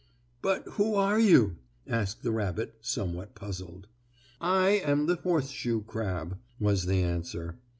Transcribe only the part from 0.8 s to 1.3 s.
are